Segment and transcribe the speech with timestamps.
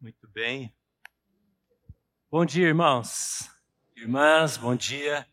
[0.00, 0.72] Muito bem.
[2.30, 3.50] Bom dia, irmãos.
[3.96, 5.26] Irmãs, bom dia.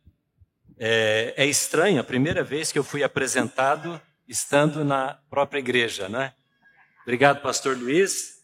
[0.79, 6.33] É, é, estranho, a primeira vez que eu fui apresentado estando na própria igreja, né?
[7.03, 8.43] Obrigado, pastor Luiz.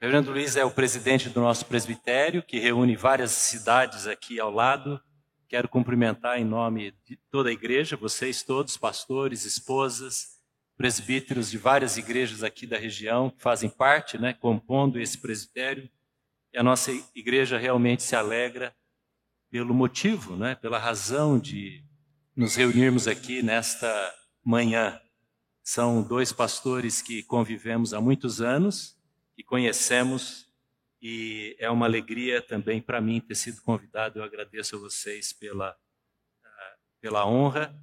[0.00, 4.52] O Reverendo Luiz é o presidente do nosso presbitério, que reúne várias cidades aqui ao
[4.52, 5.02] lado.
[5.48, 10.37] Quero cumprimentar em nome de toda a igreja, vocês todos, pastores, esposas,
[10.78, 15.90] presbíteros de várias igrejas aqui da região que fazem parte, né, compondo esse presbitério.
[16.54, 18.72] E a nossa igreja realmente se alegra
[19.50, 21.84] pelo motivo, né, pela razão de
[22.36, 25.00] nos reunirmos aqui nesta manhã.
[25.64, 28.96] São dois pastores que convivemos há muitos anos,
[29.34, 30.46] que conhecemos,
[31.02, 34.20] e é uma alegria também para mim ter sido convidado.
[34.20, 35.70] Eu agradeço a vocês pela,
[36.44, 37.76] ah, pela honra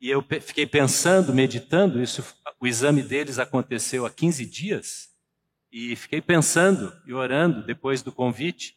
[0.00, 2.24] e eu fiquei pensando, meditando, isso,
[2.60, 5.08] o exame deles aconteceu há 15 dias,
[5.70, 8.76] e fiquei pensando e orando depois do convite,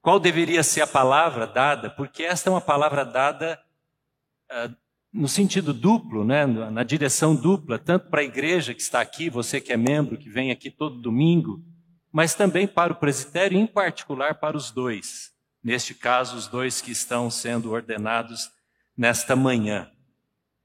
[0.00, 3.60] qual deveria ser a palavra dada, porque esta é uma palavra dada
[4.50, 4.74] uh,
[5.12, 9.60] no sentido duplo, né, na direção dupla, tanto para a igreja que está aqui, você
[9.60, 11.62] que é membro, que vem aqui todo domingo,
[12.10, 15.30] mas também para o presbitério, em particular para os dois.
[15.62, 18.50] Neste caso, os dois que estão sendo ordenados
[18.96, 19.91] nesta manhã.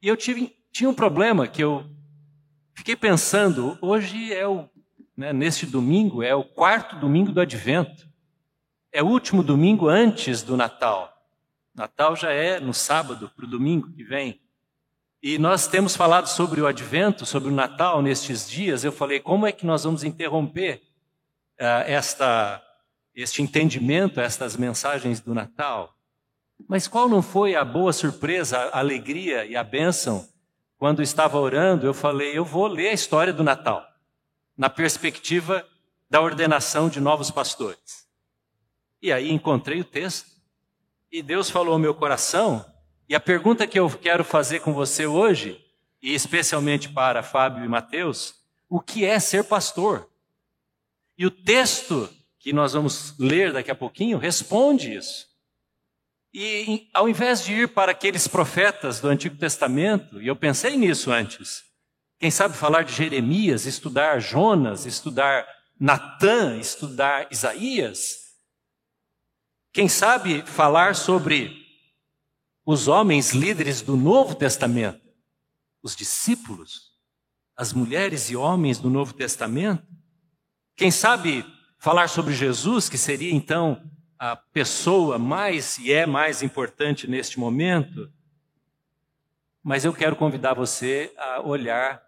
[0.02, 1.84] E eu tive, tinha um problema que eu
[2.76, 4.70] fiquei pensando, hoje é o,
[5.16, 8.08] né, neste domingo, é o quarto domingo do advento.
[8.92, 11.12] É o último domingo antes do Natal.
[11.74, 14.42] Natal já é no sábado, para o domingo que vem.
[15.22, 18.84] E nós temos falado sobre o advento, sobre o Natal nestes dias.
[18.84, 20.82] Eu falei, como é que nós vamos interromper
[21.60, 22.64] uh, esta,
[23.16, 25.97] este entendimento, estas mensagens do Natal?
[26.66, 30.28] Mas qual não foi a boa surpresa, a alegria e a bênção?
[30.78, 33.86] Quando estava orando, eu falei: eu vou ler a história do Natal,
[34.56, 35.68] na perspectiva
[36.10, 38.08] da ordenação de novos pastores.
[39.02, 40.30] E aí encontrei o texto,
[41.12, 42.66] e Deus falou ao meu coração,
[43.10, 45.64] e a pergunta que eu quero fazer com você hoje,
[46.02, 48.36] e especialmente para Fábio e Mateus,
[48.70, 50.10] o que é ser pastor?
[51.18, 52.10] E o texto
[52.40, 55.28] que nós vamos ler daqui a pouquinho responde isso.
[56.34, 61.12] E ao invés de ir para aqueles profetas do Antigo Testamento, e eu pensei nisso
[61.12, 61.64] antes,
[62.20, 65.48] quem sabe falar de Jeremias, estudar Jonas, estudar
[65.80, 68.28] Natã, estudar Isaías,
[69.72, 71.66] quem sabe falar sobre
[72.66, 75.02] os homens líderes do Novo Testamento,
[75.84, 76.94] os discípulos,
[77.56, 79.86] as mulheres e homens do Novo Testamento,
[80.76, 81.46] quem sabe
[81.80, 83.82] falar sobre Jesus, que seria então
[84.20, 88.12] a pessoa mais e é mais importante neste momento,
[89.64, 92.02] mas eu quero convidar você a olhar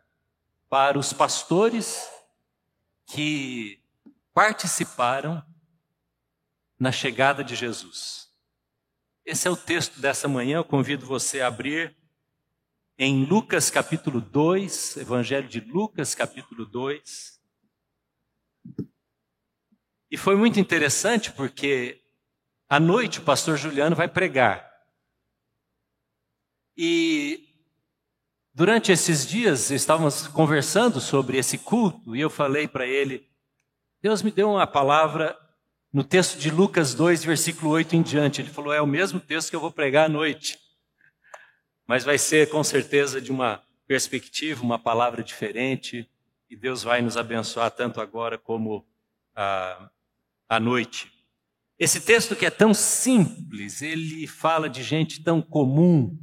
[0.70, 2.10] para os pastores
[3.06, 3.82] que
[4.34, 5.44] participaram
[6.80, 8.30] na chegada de Jesus.
[9.26, 11.96] Esse é o texto dessa manhã, eu convido você a abrir
[12.98, 17.39] em Lucas capítulo 2, Evangelho de Lucas capítulo 2.
[20.12, 22.02] E foi muito interessante porque
[22.68, 24.68] à noite o pastor Juliano vai pregar.
[26.76, 27.48] E
[28.54, 33.30] durante esses dias estávamos conversando sobre esse culto e eu falei para ele:
[34.02, 35.38] Deus me deu uma palavra
[35.92, 38.42] no texto de Lucas 2, versículo 8 em diante.
[38.42, 40.58] Ele falou: É o mesmo texto que eu vou pregar à noite,
[41.86, 46.10] mas vai ser com certeza de uma perspectiva, uma palavra diferente
[46.50, 48.86] e Deus vai nos abençoar tanto agora como
[49.36, 49.90] ah,
[50.50, 51.12] à noite.
[51.78, 56.18] Esse texto que é tão simples, ele fala de gente tão comum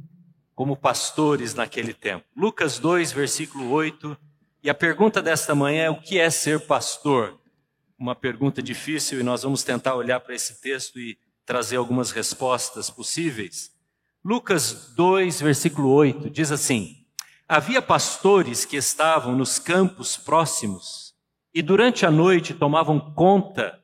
[0.53, 2.25] como pastores naquele tempo.
[2.35, 4.17] Lucas 2, versículo 8.
[4.61, 7.39] E a pergunta desta manhã é: o que é ser pastor?
[7.97, 12.89] Uma pergunta difícil e nós vamos tentar olhar para esse texto e trazer algumas respostas
[12.89, 13.71] possíveis.
[14.23, 17.05] Lucas 2, versículo 8 diz assim:
[17.47, 21.15] Havia pastores que estavam nos campos próximos
[21.53, 23.81] e durante a noite tomavam conta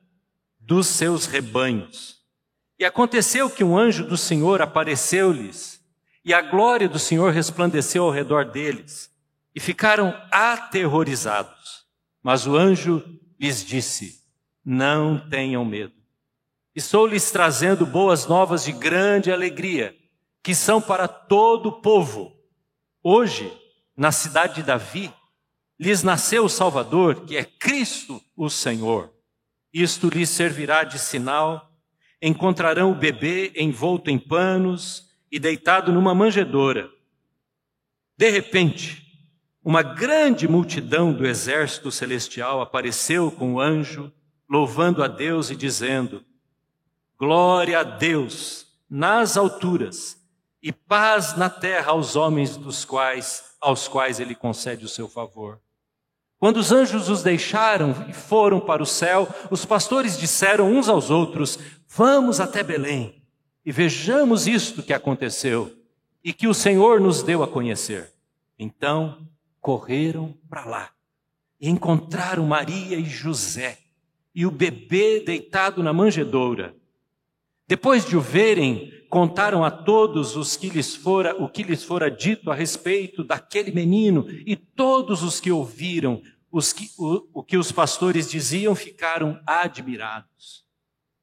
[0.66, 2.18] dos seus rebanhos.
[2.78, 5.80] E aconteceu que um anjo do Senhor apareceu-lhes,
[6.24, 9.10] e a glória do Senhor resplandeceu ao redor deles,
[9.54, 11.84] e ficaram aterrorizados.
[12.22, 13.02] Mas o anjo
[13.38, 14.22] lhes disse:
[14.64, 15.94] Não tenham medo.
[16.74, 19.94] Estou-lhes trazendo boas novas de grande alegria,
[20.42, 22.36] que são para todo o povo.
[23.02, 23.52] Hoje,
[23.96, 25.12] na cidade de Davi,
[25.78, 29.13] lhes nasceu o Salvador, que é Cristo o Senhor.
[29.74, 31.72] Isto lhes servirá de sinal.
[32.22, 36.88] Encontrarão o bebê envolto em panos e deitado numa manjedoura.
[38.16, 39.04] De repente,
[39.64, 44.12] uma grande multidão do exército celestial apareceu com o anjo
[44.48, 46.24] louvando a Deus e dizendo:
[47.18, 50.16] Glória a Deus nas alturas
[50.62, 55.63] e paz na terra aos homens dos quais aos quais ele concede o seu favor.
[56.44, 61.08] Quando os anjos os deixaram e foram para o céu, os pastores disseram uns aos
[61.08, 61.58] outros:
[61.88, 63.22] Vamos até Belém
[63.64, 65.74] e vejamos isto que aconteceu
[66.22, 68.12] e que o Senhor nos deu a conhecer.
[68.58, 69.26] Então
[69.58, 70.90] correram para lá
[71.58, 73.78] e encontraram Maria e José
[74.34, 76.76] e o bebê deitado na manjedoura.
[77.66, 82.10] Depois de o verem, contaram a todos os que lhes fora, o que lhes fora
[82.10, 86.20] dito a respeito daquele menino, e todos os que ouviram
[86.54, 90.64] os que, o, o que os pastores diziam ficaram admirados.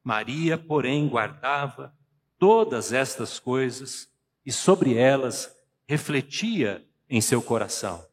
[0.04, 1.96] Maria, porém, guardava
[2.38, 4.10] todas estas coisas
[4.44, 5.50] e sobre elas
[5.88, 8.04] refletia em seu coração.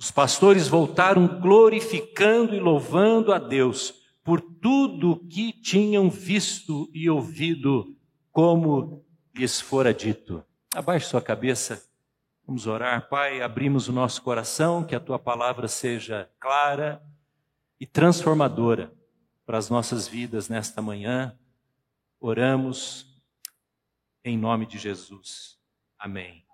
[0.00, 3.94] Os pastores voltaram glorificando e louvando a Deus
[4.24, 7.96] por tudo o que tinham visto e ouvido,
[8.32, 10.42] como lhes fora dito.
[10.74, 11.85] Abaixe sua cabeça,
[12.46, 13.08] vamos orar.
[13.08, 17.02] Pai, abrimos o nosso coração, que a tua palavra seja clara
[17.80, 18.92] e transformadora
[19.44, 21.36] para as nossas vidas nesta manhã.
[22.20, 23.20] Oramos
[24.24, 25.58] em nome de Jesus.
[25.98, 26.46] Amém.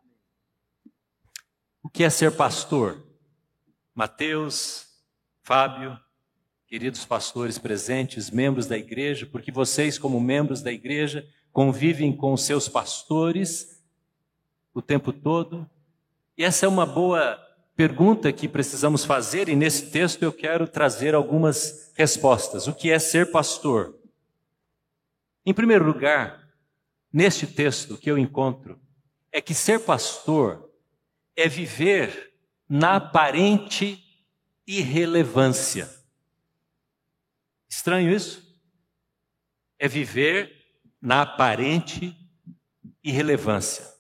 [1.83, 3.07] O que é ser pastor?
[3.95, 4.89] Mateus,
[5.43, 5.99] Fábio,
[6.67, 12.45] queridos pastores presentes, membros da igreja, porque vocês, como membros da igreja, convivem com os
[12.45, 13.83] seus pastores
[14.73, 15.69] o tempo todo.
[16.43, 17.37] E essa é uma boa
[17.77, 22.67] pergunta que precisamos fazer, e nesse texto eu quero trazer algumas respostas.
[22.67, 23.97] O que é ser pastor?
[25.47, 26.53] Em primeiro lugar,
[27.13, 28.81] neste texto que eu encontro,
[29.31, 30.69] é que ser pastor
[31.37, 32.35] é viver
[32.69, 34.05] na aparente
[34.67, 35.89] irrelevância.
[37.69, 38.61] Estranho isso?
[39.79, 40.53] É viver
[41.01, 42.17] na aparente
[43.01, 43.92] irrelevância.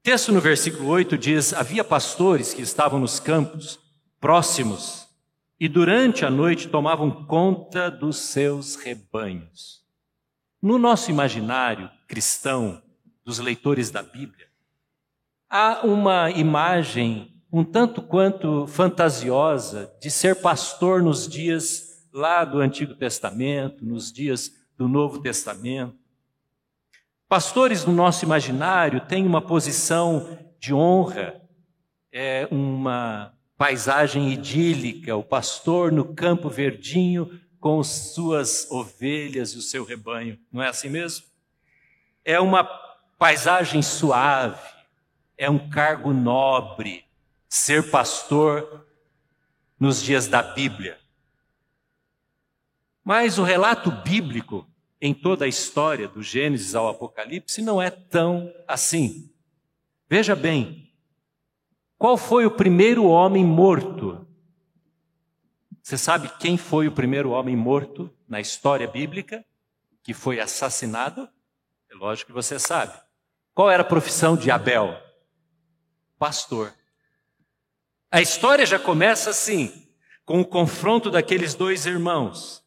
[0.00, 3.78] O texto no versículo 8 diz: Havia pastores que estavam nos campos
[4.20, 5.06] próximos
[5.58, 9.84] e durante a noite tomavam conta dos seus rebanhos.
[10.60, 12.82] No nosso imaginário cristão,
[13.24, 14.50] dos leitores da Bíblia,
[15.52, 22.94] Há uma imagem um tanto quanto fantasiosa de ser pastor nos dias lá do Antigo
[22.94, 25.98] Testamento, nos dias do Novo Testamento.
[27.30, 31.40] Pastores no nosso imaginário têm uma posição de honra,
[32.10, 39.84] é uma paisagem idílica, o pastor no campo verdinho com suas ovelhas e o seu
[39.84, 41.24] rebanho, não é assim mesmo?
[42.24, 42.64] É uma
[43.16, 44.68] paisagem suave,
[45.38, 47.04] é um cargo nobre
[47.48, 48.88] ser pastor
[49.78, 50.98] nos dias da Bíblia.
[53.04, 54.66] Mas o relato bíblico
[55.00, 59.32] em toda a história, do Gênesis ao Apocalipse, não é tão assim.
[60.08, 60.92] Veja bem,
[61.96, 64.26] qual foi o primeiro homem morto?
[65.82, 69.44] Você sabe quem foi o primeiro homem morto na história bíblica
[70.02, 71.28] que foi assassinado?
[71.90, 72.92] É lógico que você sabe.
[73.54, 75.10] Qual era a profissão de Abel?
[76.20, 76.74] pastor.
[78.12, 79.88] A história já começa assim,
[80.26, 82.62] com o confronto daqueles dois irmãos.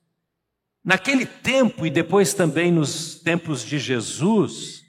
[0.84, 4.84] Naquele tempo e depois também nos tempos de Jesus,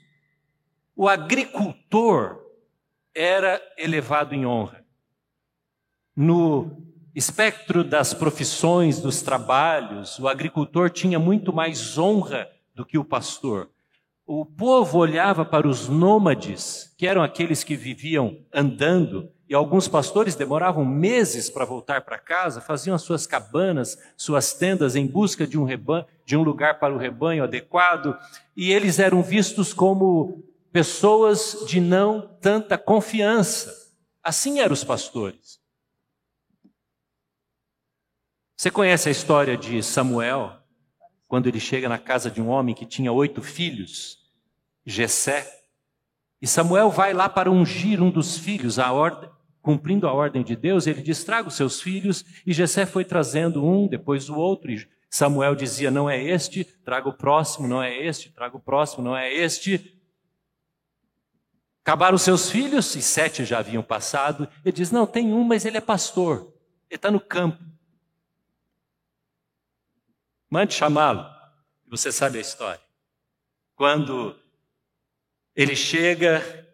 [0.95, 2.37] o agricultor
[3.13, 4.85] era elevado em honra.
[6.13, 6.85] No
[7.15, 13.69] espectro das profissões, dos trabalhos, o agricultor tinha muito mais honra do que o pastor.
[14.25, 20.35] O povo olhava para os nômades, que eram aqueles que viviam andando, e alguns pastores
[20.35, 25.57] demoravam meses para voltar para casa, faziam as suas cabanas, suas tendas em busca de
[25.57, 28.17] um, rebanho, de um lugar para o rebanho adequado,
[28.55, 33.91] e eles eram vistos como pessoas de não tanta confiança.
[34.23, 35.59] Assim eram os pastores.
[38.57, 40.65] Você conhece a história de Samuel?
[41.27, 44.19] quando ele chega na casa de um homem que tinha oito filhos,
[44.85, 45.45] Jessé,
[46.41, 49.29] e Samuel vai lá para ungir um dos filhos, a ordem,
[49.65, 53.65] cumprindo a ordem de Deus, ele diz: traga os seus filhos, e Jessé foi trazendo
[53.65, 57.97] um, depois o outro, e Samuel dizia: não é este, traga o próximo, não é
[57.97, 59.99] este, traga o próximo, não é este.
[61.81, 64.47] Acabaram os seus filhos, e sete já haviam passado.
[64.63, 66.53] Ele diz: não, tem um, mas ele é pastor,
[66.87, 67.63] ele está no campo.
[70.47, 71.25] Mande chamá-lo.
[71.87, 72.81] Você sabe a história.
[73.75, 74.35] Quando
[75.55, 76.64] ele chega,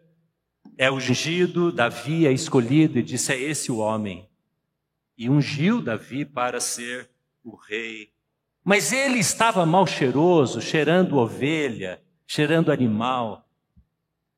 [0.78, 4.28] é ungido, Davi é escolhido e disse: É esse o homem.
[5.16, 7.10] E ungiu Davi para ser
[7.44, 8.10] o rei.
[8.64, 13.48] Mas ele estava mal cheiroso, cheirando ovelha, cheirando animal.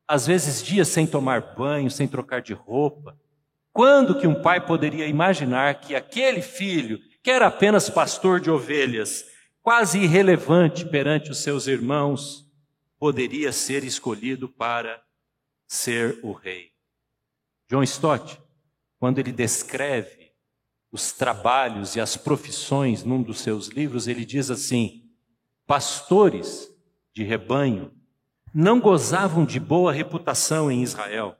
[0.07, 3.17] Às vezes dias sem tomar banho, sem trocar de roupa.
[3.71, 9.25] Quando que um pai poderia imaginar que aquele filho, que era apenas pastor de ovelhas,
[9.61, 12.45] quase irrelevante perante os seus irmãos,
[12.99, 15.04] poderia ser escolhido para
[15.67, 16.71] ser o rei?
[17.69, 18.39] John Stott,
[18.99, 20.31] quando ele descreve
[20.91, 25.09] os trabalhos e as profissões num dos seus livros, ele diz assim:
[25.65, 26.69] pastores
[27.13, 27.91] de rebanho
[28.53, 31.37] não gozavam de boa reputação em Israel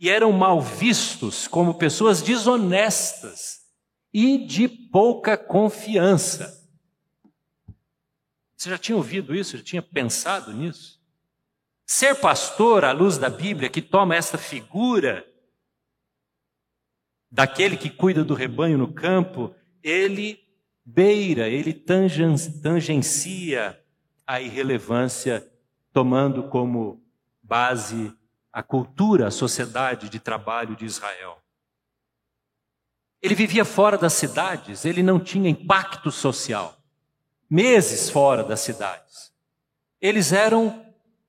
[0.00, 3.60] e eram mal vistos como pessoas desonestas
[4.12, 6.58] e de pouca confiança.
[8.56, 9.56] Você já tinha ouvido isso?
[9.56, 10.97] Já tinha pensado nisso?
[11.90, 15.26] Ser pastor, à luz da Bíblia, que toma essa figura
[17.30, 20.38] daquele que cuida do rebanho no campo, ele
[20.84, 23.82] beira, ele tangencia
[24.26, 25.50] a irrelevância,
[25.90, 27.02] tomando como
[27.42, 28.14] base
[28.52, 31.42] a cultura, a sociedade de trabalho de Israel.
[33.22, 36.78] Ele vivia fora das cidades, ele não tinha impacto social.
[37.48, 39.32] Meses fora das cidades.
[39.98, 40.86] Eles eram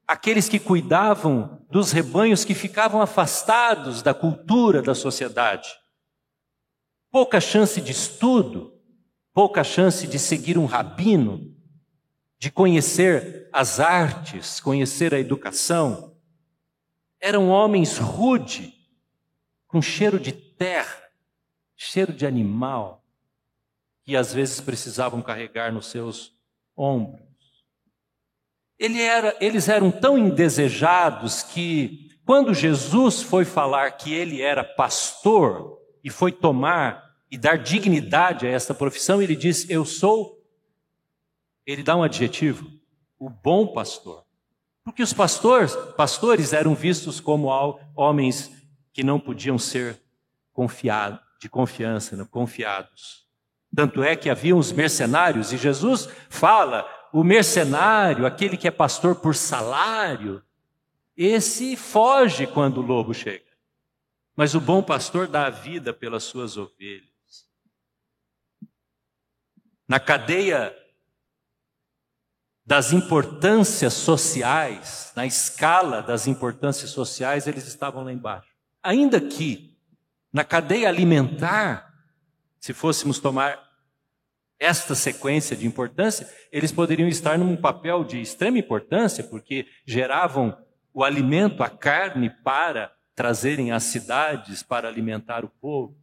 [0.10, 5.70] aqueles que cuidavam dos rebanhos que ficavam afastados da cultura da sociedade
[7.12, 8.74] pouca chance de estudo,
[9.34, 11.56] pouca chance de seguir um rabino,
[12.38, 16.16] de conhecer as artes, conhecer a educação.
[17.20, 18.74] Eram homens rude,
[19.68, 21.04] com cheiro de terra,
[21.75, 23.06] cheiro de animal,
[24.04, 26.34] que às vezes precisavam carregar nos seus
[26.75, 27.28] ombros.
[28.79, 35.79] Ele era, eles eram tão indesejados que, quando Jesus foi falar que ele era pastor,
[36.03, 40.39] e foi tomar e dar dignidade a esta profissão, ele diz: Eu sou.
[41.65, 42.67] Ele dá um adjetivo,
[43.19, 44.25] o bom pastor.
[44.83, 47.48] Porque os pastores, pastores eram vistos como
[47.95, 48.51] homens
[48.91, 50.01] que não podiam ser
[50.51, 53.27] confiados, de confiança, não, confiados.
[53.75, 59.16] Tanto é que haviam os mercenários, e Jesus fala: o mercenário, aquele que é pastor
[59.16, 60.44] por salário,
[61.16, 63.46] esse foge quando o lobo chega.
[64.36, 67.10] Mas o bom pastor dá a vida pelas suas ovelhas.
[69.88, 70.75] Na cadeia
[72.66, 78.54] das importâncias sociais, na escala das importâncias sociais, eles estavam lá embaixo.
[78.82, 79.75] Ainda que
[80.32, 81.92] na cadeia alimentar,
[82.60, 83.69] se fôssemos tomar
[84.60, 90.56] esta sequência de importância, eles poderiam estar num papel de extrema importância, porque geravam
[90.94, 95.98] o alimento, a carne para trazerem às cidades para alimentar o povo.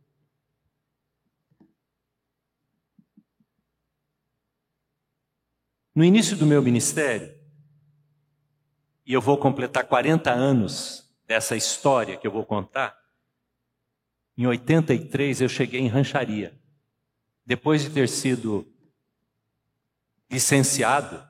[5.95, 7.35] No início do meu ministério,
[9.05, 12.97] e eu vou completar 40 anos dessa história que eu vou contar,
[14.37, 16.56] em 83 eu cheguei em rancharia.
[17.47, 18.67] Depois de ter sido
[20.29, 21.25] licenciado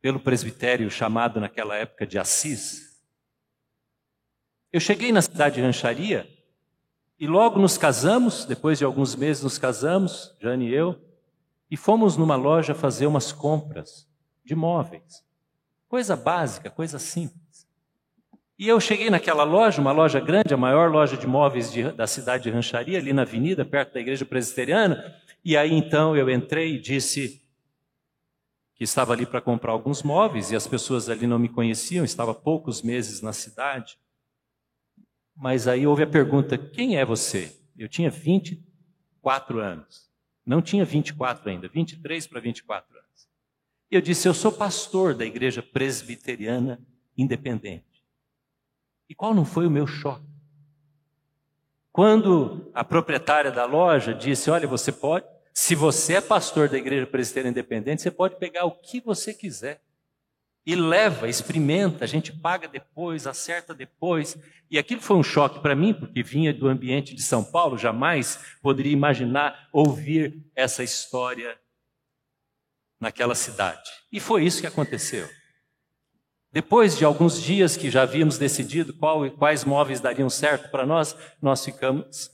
[0.00, 3.00] pelo presbitério chamado naquela época de Assis,
[4.72, 6.28] eu cheguei na cidade de Rancharia
[7.18, 11.00] e logo nos casamos, depois de alguns meses nos casamos, Jane e eu,
[11.70, 14.08] e fomos numa loja fazer umas compras
[14.44, 15.24] de móveis.
[15.88, 17.47] Coisa básica, coisa simples.
[18.58, 22.08] E eu cheguei naquela loja, uma loja grande, a maior loja de móveis de, da
[22.08, 26.74] cidade de Rancharia, ali na avenida, perto da igreja presbiteriana, e aí então eu entrei
[26.74, 27.40] e disse
[28.74, 32.34] que estava ali para comprar alguns móveis, e as pessoas ali não me conheciam, estava
[32.34, 33.96] poucos meses na cidade.
[35.36, 37.56] Mas aí houve a pergunta: quem é você?
[37.76, 40.10] Eu tinha 24 anos.
[40.44, 43.28] Não tinha 24 ainda, 23 para 24 anos.
[43.88, 46.80] E eu disse: eu sou pastor da igreja presbiteriana
[47.16, 47.87] independente.
[49.08, 50.26] E qual não foi o meu choque?
[51.92, 57.06] Quando a proprietária da loja disse: Olha, você pode, se você é pastor da igreja
[57.06, 59.80] presbiteriana independente, você pode pegar o que você quiser
[60.68, 64.36] e leva, experimenta, a gente paga depois, acerta depois.
[64.70, 68.38] E aquilo foi um choque para mim, porque vinha do ambiente de São Paulo, jamais
[68.60, 71.58] poderia imaginar ouvir essa história
[73.00, 73.90] naquela cidade.
[74.12, 75.26] E foi isso que aconteceu.
[76.50, 81.16] Depois de alguns dias que já havíamos decidido qual, quais móveis dariam certo para nós,
[81.42, 82.30] nós ficamos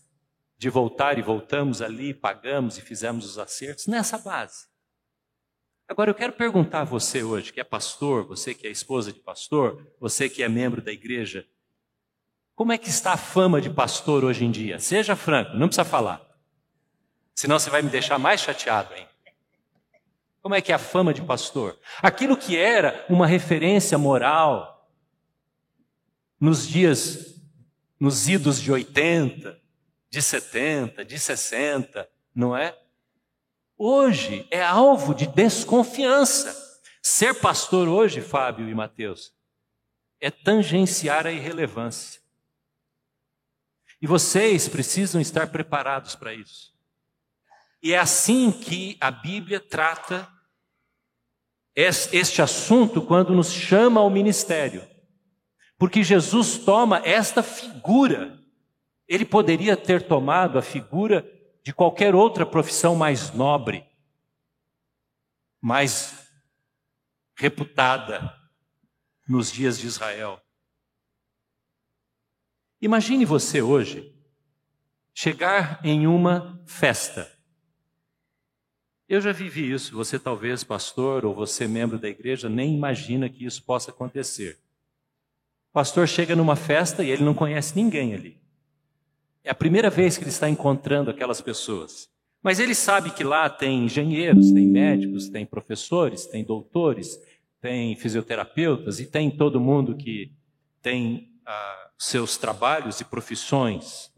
[0.57, 4.67] de voltar e voltamos ali, pagamos e fizemos os acertos nessa base.
[5.89, 9.21] Agora eu quero perguntar a você hoje, que é pastor, você que é esposa de
[9.21, 11.47] pastor, você que é membro da igreja,
[12.55, 14.79] como é que está a fama de pastor hoje em dia?
[14.79, 16.25] Seja franco, não precisa falar.
[17.35, 19.07] Senão você vai me deixar mais chateado hein?
[20.45, 21.81] Como é que é a fama de pastor?
[22.03, 24.87] Aquilo que era uma referência moral
[26.39, 27.41] nos dias,
[27.99, 29.59] nos idos de 80,
[30.11, 32.79] de 70, de 60, não é?
[33.79, 36.55] Hoje é alvo de desconfiança.
[37.01, 39.35] Ser pastor hoje, Fábio e Mateus,
[40.21, 42.21] é tangenciar a irrelevância.
[43.99, 46.75] E vocês precisam estar preparados para isso.
[47.83, 50.34] E é assim que a Bíblia trata
[51.75, 54.87] este assunto quando nos chama ao ministério.
[55.77, 58.39] Porque Jesus toma esta figura.
[59.09, 61.29] Ele poderia ter tomado a figura
[61.63, 63.85] de qualquer outra profissão mais nobre,
[65.61, 66.29] mais
[67.37, 68.33] reputada
[69.29, 70.41] nos dias de Israel.
[72.81, 74.15] Imagine você hoje
[75.15, 77.34] chegar em uma festa.
[79.09, 83.45] Eu já vivi isso, você talvez pastor ou você membro da igreja nem imagina que
[83.45, 84.59] isso possa acontecer.
[85.71, 88.39] O pastor chega numa festa e ele não conhece ninguém ali.
[89.43, 92.09] É a primeira vez que ele está encontrando aquelas pessoas.
[92.43, 97.19] Mas ele sabe que lá tem engenheiros, tem médicos, tem professores, tem doutores,
[97.61, 100.33] tem fisioterapeutas e tem todo mundo que
[100.81, 104.11] tem ah, seus trabalhos e profissões.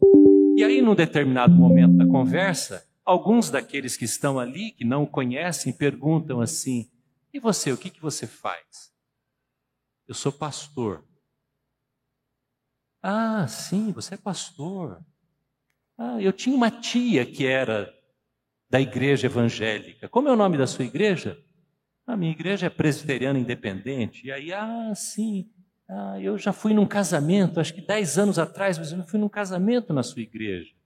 [0.57, 5.07] E aí, num determinado momento da conversa, alguns daqueles que estão ali, que não o
[5.07, 6.91] conhecem, perguntam assim:
[7.33, 8.93] E você, o que, que você faz?
[10.05, 11.07] Eu sou pastor.
[13.01, 15.01] Ah, sim, você é pastor.
[15.97, 17.93] Ah, eu tinha uma tia que era
[18.69, 20.09] da igreja evangélica.
[20.09, 21.41] Como é o nome da sua igreja?
[22.05, 24.27] A minha igreja é presbiteriana independente.
[24.27, 25.49] E aí, ah, sim,
[25.89, 29.29] ah, eu já fui num casamento, acho que dez anos atrás, mas eu fui num
[29.29, 30.76] casamento na sua igreja.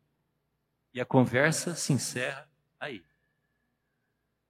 [0.94, 3.04] E a conversa se encerra aí.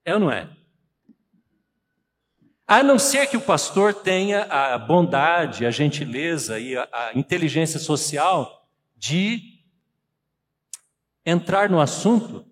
[0.03, 0.49] É ou não é?
[2.65, 7.79] A não ser que o pastor tenha a bondade, a gentileza e a, a inteligência
[7.79, 9.59] social de
[11.25, 12.45] entrar no assunto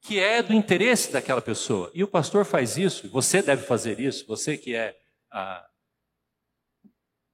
[0.00, 1.90] que é do interesse daquela pessoa.
[1.92, 4.96] E o pastor faz isso, você deve fazer isso, você que é
[5.30, 5.66] ah,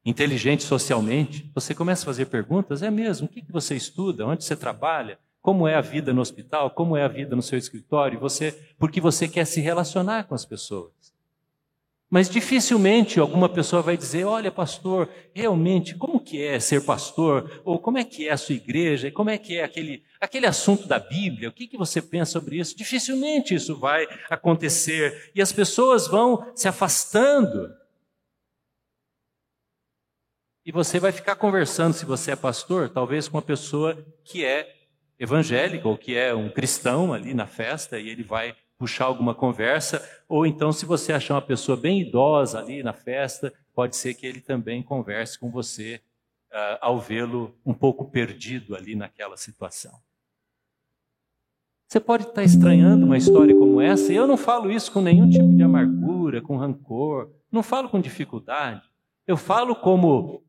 [0.04, 3.26] inteligente socialmente, você começa a fazer perguntas: é mesmo?
[3.26, 4.26] O que, você estuda?
[4.26, 5.18] Onde você trabalha?
[5.40, 6.70] Como é a vida no hospital?
[6.70, 8.20] Como é a vida no seu escritório?
[8.20, 10.92] Você, porque você quer se relacionar com as pessoas.
[12.08, 17.62] Mas dificilmente alguma pessoa vai dizer: "Olha, pastor, realmente como que é ser pastor?
[17.64, 19.08] Ou como é que é a sua igreja?
[19.08, 21.48] E como é que é aquele aquele assunto da Bíblia?
[21.48, 26.52] O que que você pensa sobre isso?" Dificilmente isso vai acontecer e as pessoas vão
[26.54, 27.81] se afastando.
[30.64, 34.72] E você vai ficar conversando se você é pastor, talvez com uma pessoa que é
[35.18, 40.02] evangélica ou que é um cristão ali na festa e ele vai puxar alguma conversa,
[40.28, 44.26] ou então, se você achar uma pessoa bem idosa ali na festa, pode ser que
[44.26, 46.00] ele também converse com você
[46.50, 50.00] uh, ao vê-lo um pouco perdido ali naquela situação.
[51.88, 55.28] Você pode estar estranhando uma história como essa, e eu não falo isso com nenhum
[55.28, 58.82] tipo de amargura, com rancor, não falo com dificuldade.
[59.26, 60.42] Eu falo como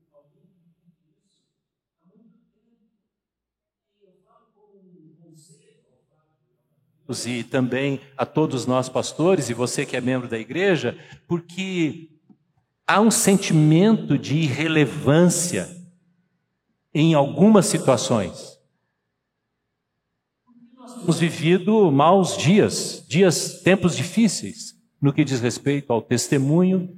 [7.26, 12.10] e também a todos nós pastores e você que é membro da igreja, porque
[12.88, 15.70] há um sentimento de irrelevância
[16.94, 18.58] em algumas situações.
[20.78, 26.90] Nós temos vivido maus dias, dias, tempos difíceis, no que diz respeito ao testemunho,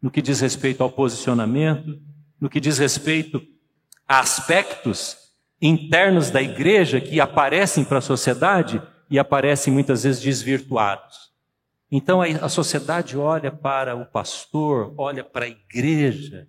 [0.00, 2.00] no que diz respeito ao posicionamento,
[2.40, 3.42] no que diz respeito
[4.06, 5.16] a aspectos
[5.60, 11.32] internos da igreja que aparecem para a sociedade e aparecem muitas vezes desvirtuados.
[11.90, 16.48] Então a sociedade olha para o pastor, olha para a igreja,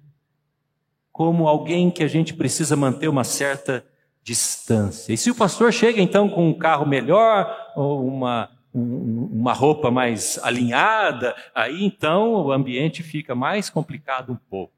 [1.12, 3.86] como alguém que a gente precisa manter uma certa
[4.24, 5.13] distância.
[5.13, 10.39] E se o pastor chega então com um carro melhor, ou uma, uma roupa mais
[10.39, 14.74] alinhada, aí então o ambiente fica mais complicado um pouco.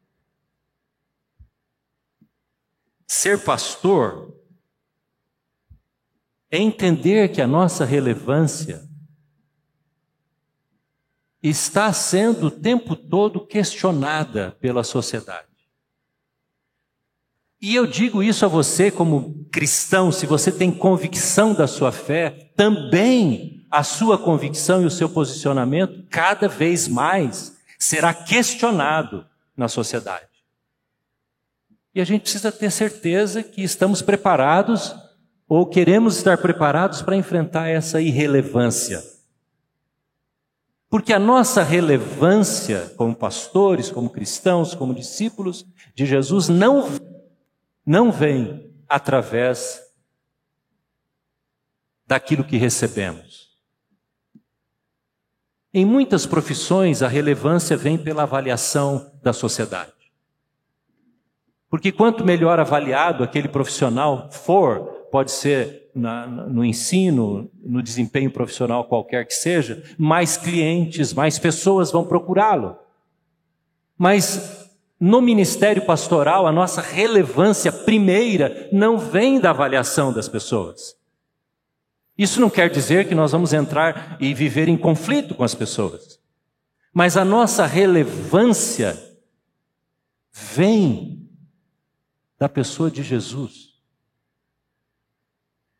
[3.07, 4.35] Ser pastor
[6.49, 8.87] é entender que a nossa relevância
[11.41, 15.47] está sendo o tempo todo questionada pela sociedade.
[17.61, 22.51] E eu digo isso a você como cristão, se você tem convicção da sua fé,
[22.55, 30.25] também a sua convicção e o seu posicionamento cada vez mais será questionado na sociedade.
[31.93, 34.95] E a gente precisa ter certeza que estamos preparados
[35.47, 39.01] Ou queremos estar preparados para enfrentar essa irrelevância?
[40.89, 46.87] Porque a nossa relevância como pastores, como cristãos, como discípulos de Jesus não,
[47.85, 49.81] não vem através
[52.05, 53.47] daquilo que recebemos.
[55.73, 59.91] Em muitas profissões, a relevância vem pela avaliação da sociedade.
[61.69, 68.85] Porque quanto melhor avaliado aquele profissional for, pode ser na, no ensino, no desempenho profissional
[68.85, 72.77] qualquer que seja, mais clientes, mais pessoas vão procurá-lo.
[73.97, 74.67] Mas
[74.99, 80.95] no ministério pastoral, a nossa relevância primeira não vem da avaliação das pessoas.
[82.17, 86.19] Isso não quer dizer que nós vamos entrar e viver em conflito com as pessoas.
[86.91, 88.97] Mas a nossa relevância
[90.33, 91.29] vem
[92.39, 93.66] da pessoa de Jesus.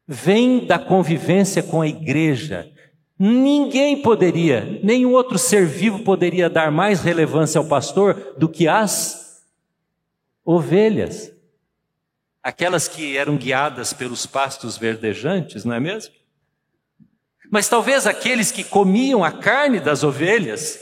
[0.07, 2.71] Vem da convivência com a igreja.
[3.19, 9.43] Ninguém poderia, nenhum outro ser vivo poderia dar mais relevância ao pastor do que as
[10.45, 11.31] ovelhas.
[12.41, 16.13] Aquelas que eram guiadas pelos pastos verdejantes, não é mesmo?
[17.51, 20.79] Mas talvez aqueles que comiam a carne das ovelhas,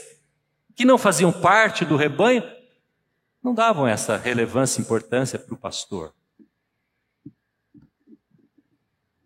[0.74, 2.44] que não faziam parte do rebanho,
[3.42, 6.12] não davam essa relevância e importância para o pastor.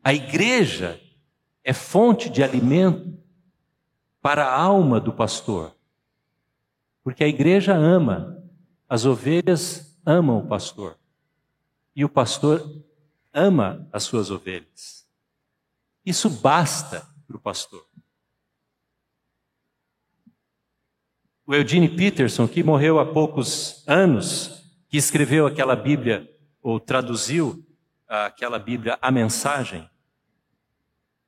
[0.03, 1.01] A igreja
[1.63, 3.19] é fonte de alimento
[4.23, 5.77] para a alma do pastor,
[7.03, 8.43] porque a igreja ama,
[8.89, 10.99] as ovelhas amam o pastor,
[11.95, 12.83] e o pastor
[13.33, 15.07] ama as suas ovelhas.
[16.05, 17.87] Isso basta para o pastor.
[21.47, 26.31] O Eugene Peterson, que morreu há poucos anos, que escreveu aquela Bíblia,
[26.63, 27.67] ou traduziu
[28.07, 29.90] aquela Bíblia, A Mensagem,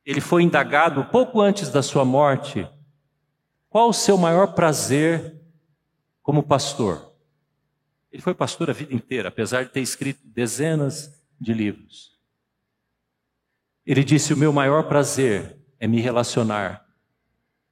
[0.04, 2.68] ele foi indagado pouco antes da sua morte:
[3.68, 5.40] qual o seu maior prazer
[6.22, 7.12] como pastor?
[8.10, 12.18] Ele foi pastor a vida inteira, apesar de ter escrito dezenas de livros.
[13.86, 16.86] Ele disse: O meu maior prazer é me relacionar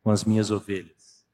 [0.02, 1.26] com as minhas ovelhas.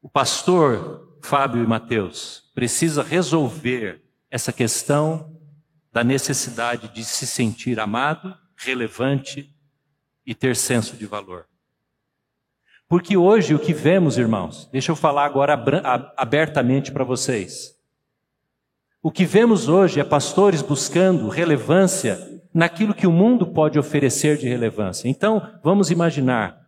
[0.00, 5.37] O pastor Fábio e Mateus precisa resolver essa questão
[5.98, 9.52] da necessidade de se sentir amado, relevante
[10.24, 11.46] e ter senso de valor.
[12.86, 15.60] Porque hoje o que vemos, irmãos, deixa eu falar agora
[16.16, 17.76] abertamente para vocês.
[19.02, 22.16] O que vemos hoje é pastores buscando relevância
[22.54, 25.08] naquilo que o mundo pode oferecer de relevância.
[25.08, 26.64] Então, vamos imaginar,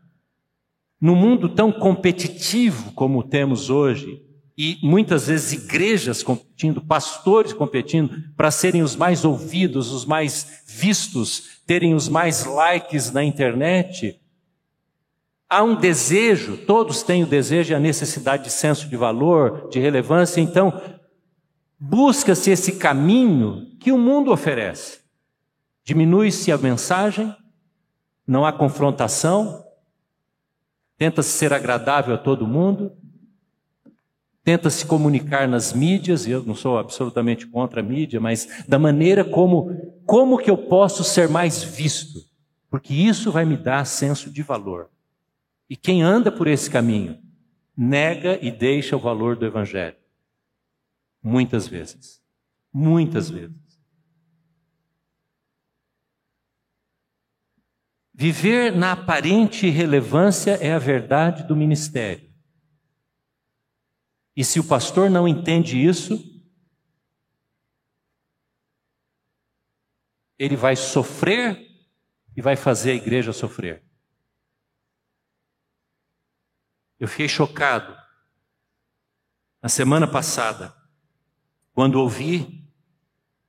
[1.00, 4.26] no mundo tão competitivo como temos hoje,
[4.62, 11.62] e muitas vezes igrejas competindo, pastores competindo para serem os mais ouvidos, os mais vistos,
[11.66, 14.20] terem os mais likes na internet.
[15.48, 19.80] Há um desejo, todos têm o desejo e a necessidade de senso de valor, de
[19.80, 20.78] relevância, então
[21.78, 25.00] busca-se esse caminho que o mundo oferece.
[25.82, 27.34] Diminui-se a mensagem,
[28.26, 29.64] não há confrontação,
[30.98, 32.94] tenta-se ser agradável a todo mundo,
[34.50, 38.80] tenta se comunicar nas mídias, e eu não sou absolutamente contra a mídia, mas da
[38.80, 39.70] maneira como
[40.04, 42.18] como que eu posso ser mais visto?
[42.68, 44.90] Porque isso vai me dar senso de valor.
[45.68, 47.16] E quem anda por esse caminho
[47.76, 49.94] nega e deixa o valor do evangelho.
[51.22, 52.20] Muitas vezes.
[52.72, 53.54] Muitas vezes.
[58.12, 62.29] Viver na aparente irrelevância é a verdade do ministério.
[64.36, 66.18] E se o pastor não entende isso,
[70.38, 71.68] ele vai sofrer
[72.36, 73.82] e vai fazer a igreja sofrer.
[76.98, 77.94] Eu fiquei chocado
[79.62, 80.74] na semana passada
[81.72, 82.66] quando ouvi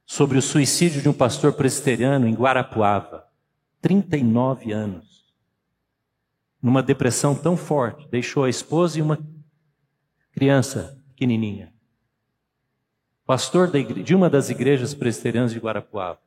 [0.06, 3.26] sobre o suicídio de um pastor presbiteriano em Guarapuava,
[3.80, 5.34] 39 anos,
[6.62, 9.18] numa depressão tão forte, deixou a esposa e uma
[10.32, 11.74] criança pequenininha.
[13.26, 16.20] Pastor de uma das igrejas presbiterianas de Guarapuava.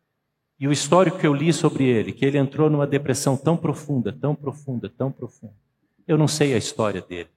[0.59, 4.13] E o histórico que eu li sobre ele, que ele entrou numa depressão tão profunda,
[4.13, 5.55] tão profunda, tão profunda.
[6.07, 7.29] Eu não sei a história dele.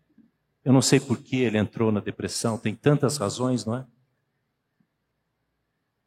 [0.64, 3.86] Eu não sei por que ele entrou na depressão, tem tantas razões, não é?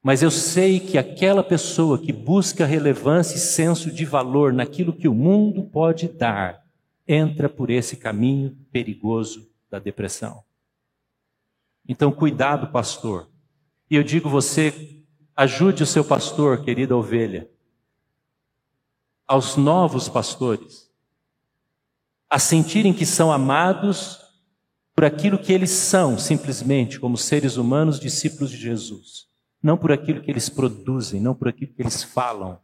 [0.03, 5.09] Mas eu sei que aquela pessoa que busca relevância e senso de valor naquilo que
[5.09, 6.65] o mundo pode dar,
[7.07, 10.43] entra por esse caminho perigoso da depressão.
[11.91, 13.29] Então, cuidado, pastor.
[13.91, 15.03] E eu digo você,
[15.35, 17.51] ajude o seu pastor, querida ovelha,
[19.27, 20.89] aos novos pastores,
[22.31, 24.21] a sentirem que são amados
[24.95, 29.27] por aquilo que eles são, simplesmente como seres humanos, discípulos de Jesus.
[29.61, 32.61] Não por aquilo que eles produzem, não por aquilo que eles falam,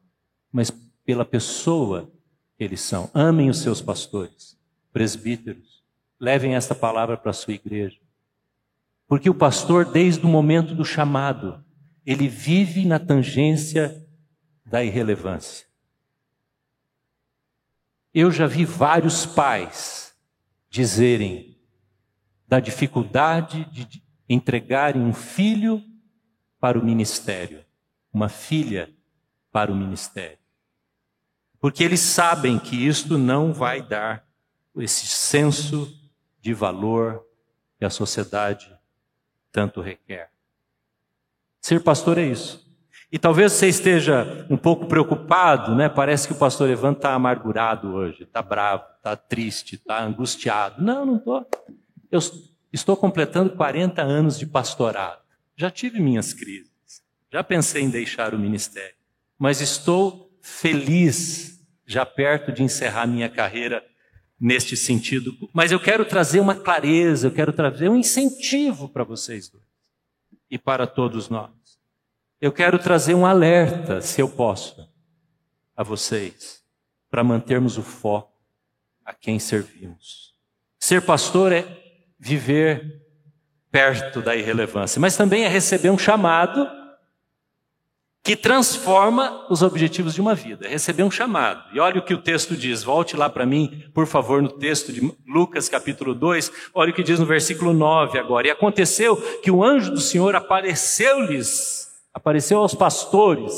[0.53, 0.71] mas
[1.05, 2.13] pela pessoa
[2.57, 3.11] que eles são.
[3.13, 4.57] Amem os seus pastores,
[4.93, 5.83] presbíteros.
[6.21, 8.06] Levem esta palavra para a sua igreja.
[9.07, 11.65] Porque o pastor, desde o momento do chamado,
[12.05, 14.05] ele vive na tangência
[14.65, 15.67] da irrelevância.
[18.13, 20.15] Eu já vi vários pais
[20.71, 21.57] dizerem
[22.49, 25.83] da dificuldade de entregarem um filho
[26.59, 27.65] para o ministério,
[28.13, 28.93] uma filha
[29.53, 30.39] para o ministério.
[31.61, 34.27] Porque eles sabem que isto não vai dar
[34.77, 35.93] esse senso
[36.41, 37.25] de valor
[37.79, 38.76] que a sociedade
[39.57, 40.29] tanto requer.
[41.63, 42.63] Ser pastor é isso.
[43.11, 45.89] E talvez você esteja um pouco preocupado, né?
[45.89, 50.85] Parece que o pastor Evan está amargurado hoje, está bravo, está triste, está angustiado.
[50.85, 51.49] Não, não estou.
[52.13, 52.21] Eu
[52.71, 55.23] estou completando 40 anos de pastorado.
[55.57, 58.95] Já tive minhas crises, já pensei em deixar o ministério,
[59.39, 63.83] mas estou feliz, já perto de encerrar minha carreira
[64.39, 65.35] neste sentido.
[65.53, 69.65] Mas eu quero trazer uma clareza, eu quero trazer um incentivo para vocês dois
[70.51, 71.51] e para todos nós.
[72.41, 74.89] Eu quero trazer um alerta, se eu posso,
[75.77, 76.63] a vocês,
[77.11, 78.33] para mantermos o foco
[79.05, 80.35] a quem servimos.
[80.79, 81.67] Ser pastor é
[82.19, 83.03] viver
[83.71, 86.67] perto da irrelevância, mas também é receber um chamado
[88.27, 91.63] que transforma os objetivos de uma vida, receber um chamado.
[91.73, 94.93] E olha o que o texto diz, volte lá para mim, por favor, no texto
[94.93, 98.49] de Lucas capítulo 2, olha o que diz no versículo 9 agora.
[98.49, 103.53] E aconteceu que o anjo do Senhor apareceu-lhes, apareceu aos pastores,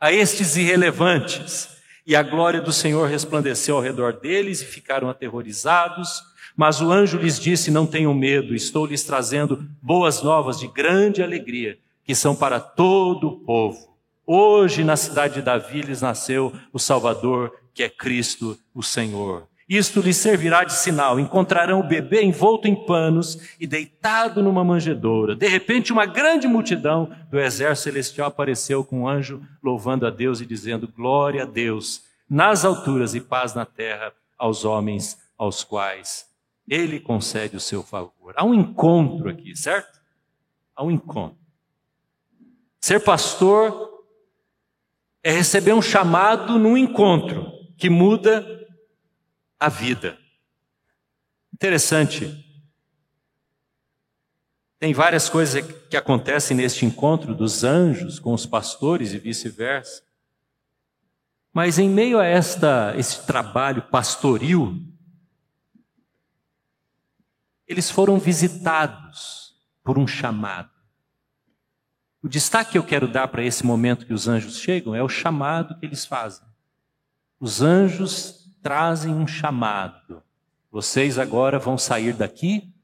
[0.00, 1.68] a estes irrelevantes,
[2.06, 6.22] e a glória do Senhor resplandeceu ao redor deles e ficaram aterrorizados.
[6.56, 11.22] Mas o anjo lhes disse: Não tenham medo, estou lhes trazendo boas novas de grande
[11.22, 13.96] alegria, que são para todo o povo.
[14.24, 19.46] Hoje, na cidade de Davi, lhes nasceu o Salvador, que é Cristo, o Senhor.
[19.68, 25.34] Isto lhes servirá de sinal: encontrarão o bebê envolto em panos e deitado numa manjedoura.
[25.34, 30.40] De repente, uma grande multidão do exército celestial apareceu com um anjo louvando a Deus
[30.40, 36.26] e dizendo: Glória a Deus nas alturas e paz na terra aos homens aos quais
[36.68, 38.34] ele concede o seu favor.
[38.36, 40.00] Há um encontro aqui, certo?
[40.74, 41.45] Há um encontro.
[42.80, 44.04] Ser pastor
[45.22, 48.46] é receber um chamado num encontro que muda
[49.58, 50.18] a vida.
[51.52, 52.44] Interessante.
[54.78, 60.04] Tem várias coisas que acontecem neste encontro dos anjos com os pastores e vice-versa.
[61.52, 64.78] Mas em meio a esta esse trabalho pastoril,
[67.66, 70.75] eles foram visitados por um chamado.
[72.26, 75.08] O destaque que eu quero dar para esse momento que os anjos chegam é o
[75.08, 76.44] chamado que eles fazem.
[77.38, 80.20] Os anjos trazem um chamado.
[80.68, 82.74] Vocês agora vão sair daqui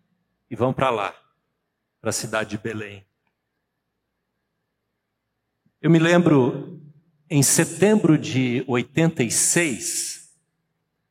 [0.49, 1.13] e vão para lá,
[2.01, 3.05] para a cidade de Belém.
[5.81, 6.81] Eu me lembro
[7.29, 10.33] em setembro de 86,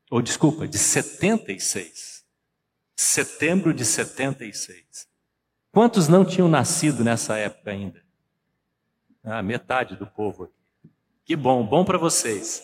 [0.10, 2.24] ou desculpa, de 76
[2.96, 5.06] setembro de 76.
[5.70, 8.01] Quantos não tinham nascido nessa época ainda?
[9.24, 10.52] Ah, metade do povo.
[11.24, 12.64] Que bom, bom para vocês.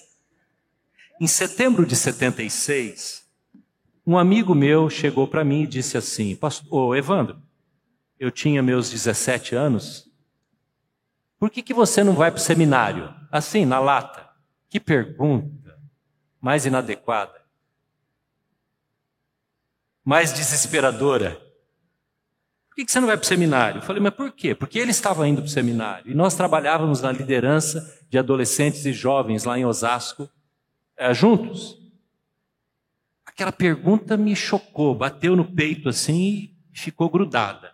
[1.20, 3.28] Em setembro de 76,
[4.06, 7.42] um amigo meu chegou para mim e disse assim: Pastor, ô Evandro,
[8.20, 10.10] eu tinha meus 17 anos,
[11.40, 13.14] por que, que você não vai para o seminário?
[13.32, 14.28] Assim, na lata.
[14.70, 15.80] Que pergunta
[16.42, 17.38] mais inadequada
[20.08, 21.38] mais desesperadora.
[22.78, 23.80] Por que você não vai para o seminário?
[23.80, 24.54] Eu falei, mas por quê?
[24.54, 26.12] Porque ele estava indo para o seminário.
[26.12, 30.30] E nós trabalhávamos na liderança de adolescentes e jovens lá em Osasco,
[30.96, 31.76] é, juntos.
[33.26, 37.72] Aquela pergunta me chocou, bateu no peito assim e ficou grudada.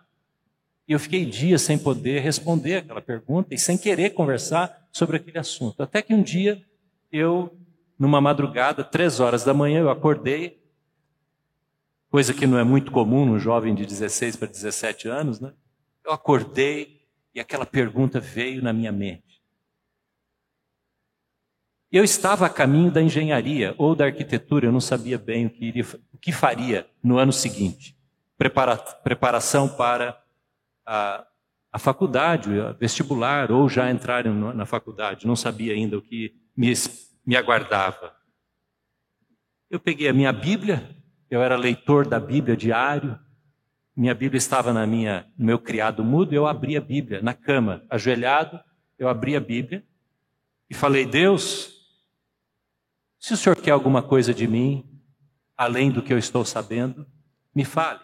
[0.88, 5.38] E eu fiquei dias sem poder responder aquela pergunta e sem querer conversar sobre aquele
[5.38, 5.82] assunto.
[5.82, 6.62] Até que um dia
[7.12, 7.54] eu,
[7.98, 10.63] numa madrugada, três horas da manhã, eu acordei
[12.14, 15.52] coisa que não é muito comum num jovem de 16 para 17 anos, né?
[16.06, 19.42] Eu acordei e aquela pergunta veio na minha mente.
[21.90, 25.64] Eu estava a caminho da engenharia ou da arquitetura, eu não sabia bem o que,
[25.64, 27.98] iria, o que faria no ano seguinte.
[28.38, 30.16] Prepara, preparação para
[30.86, 31.26] a,
[31.72, 32.48] a faculdade,
[32.78, 36.72] vestibular, ou já entraram na faculdade, não sabia ainda o que me,
[37.26, 38.14] me aguardava.
[39.68, 41.02] Eu peguei a minha Bíblia,
[41.34, 43.18] eu era leitor da Bíblia diário,
[43.96, 47.82] minha Bíblia estava na minha, no meu criado mudo, eu abri a Bíblia na cama,
[47.90, 48.60] ajoelhado,
[48.96, 49.84] eu abri a Bíblia
[50.70, 51.72] e falei: Deus,
[53.18, 54.88] se o Senhor quer alguma coisa de mim,
[55.56, 57.04] além do que eu estou sabendo,
[57.52, 58.00] me fale.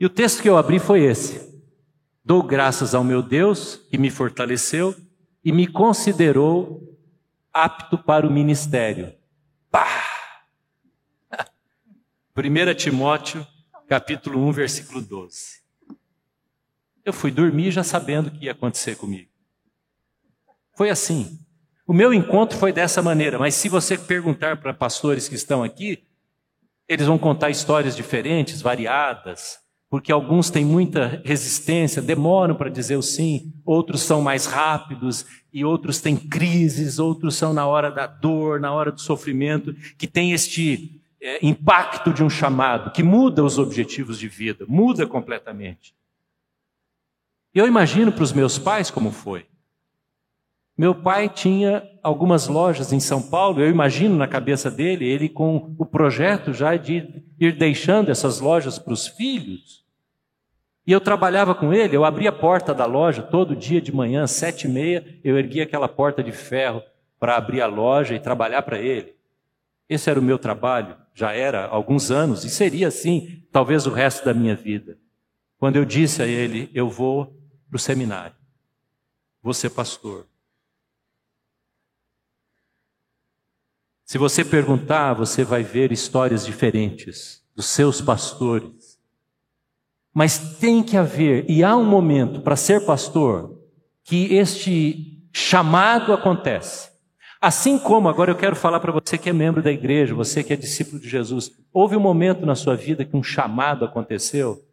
[0.00, 1.62] E o texto que eu abri foi esse:
[2.24, 4.96] Dou graças ao meu Deus que me fortaleceu
[5.44, 6.98] e me considerou
[7.52, 9.12] apto para o ministério.
[9.70, 10.15] Pá!
[12.36, 13.46] 1 Timóteo,
[13.88, 15.62] capítulo 1, versículo 12.
[17.02, 19.30] Eu fui dormir já sabendo o que ia acontecer comigo.
[20.76, 21.38] Foi assim.
[21.86, 26.04] O meu encontro foi dessa maneira, mas se você perguntar para pastores que estão aqui,
[26.86, 33.02] eles vão contar histórias diferentes, variadas, porque alguns têm muita resistência, demoram para dizer o
[33.02, 38.60] sim, outros são mais rápidos e outros têm crises, outros são na hora da dor,
[38.60, 43.58] na hora do sofrimento, que tem este é, impacto de um chamado que muda os
[43.58, 45.92] objetivos de vida, muda completamente.
[47.52, 49.44] Eu imagino para os meus pais como foi.
[50.78, 55.74] Meu pai tinha algumas lojas em São Paulo, eu imagino na cabeça dele, ele com
[55.76, 59.84] o projeto já de ir deixando essas lojas para os filhos.
[60.86, 64.28] E eu trabalhava com ele, eu abria a porta da loja todo dia de manhã,
[64.28, 66.82] sete e meia, eu erguia aquela porta de ferro
[67.18, 69.16] para abrir a loja e trabalhar para ele.
[69.88, 74.22] Esse era o meu trabalho, já era alguns anos, e seria assim, talvez o resto
[74.22, 74.98] da minha vida.
[75.56, 77.34] Quando eu disse a ele, eu vou
[77.70, 78.36] para o seminário,
[79.42, 80.26] vou ser pastor.
[84.04, 89.00] Se você perguntar, você vai ver histórias diferentes dos seus pastores.
[90.12, 93.58] Mas tem que haver, e há um momento para ser pastor,
[94.04, 96.90] que este chamado acontece.
[97.46, 100.52] Assim como, agora eu quero falar para você que é membro da igreja, você que
[100.52, 104.66] é discípulo de Jesus, houve um momento na sua vida que um chamado aconteceu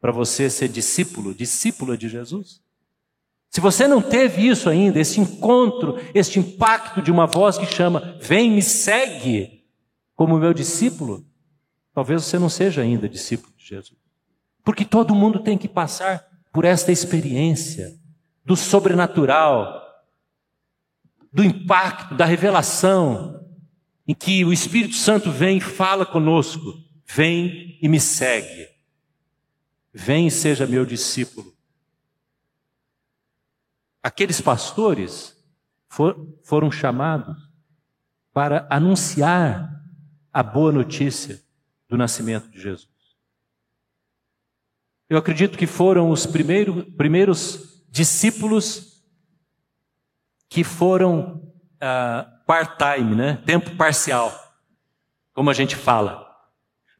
[0.00, 2.62] para você ser discípulo, discípula de Jesus?
[3.50, 8.16] Se você não teve isso ainda, esse encontro, este impacto de uma voz que chama,
[8.18, 9.66] vem, me segue,
[10.14, 11.22] como meu discípulo,
[11.92, 13.98] talvez você não seja ainda discípulo de Jesus.
[14.64, 17.94] Porque todo mundo tem que passar por esta experiência
[18.42, 19.85] do sobrenatural,
[21.36, 23.46] do impacto, da revelação,
[24.08, 28.70] em que o Espírito Santo vem e fala conosco: vem e me segue,
[29.92, 31.54] vem e seja meu discípulo.
[34.02, 35.36] Aqueles pastores
[35.90, 37.36] for, foram chamados
[38.32, 39.84] para anunciar
[40.32, 41.44] a boa notícia
[41.86, 42.88] do nascimento de Jesus.
[45.06, 48.95] Eu acredito que foram os primeiros, primeiros discípulos
[50.48, 51.42] que foram
[51.76, 53.42] uh, part-time, né?
[53.44, 54.32] tempo parcial,
[55.34, 56.26] como a gente fala.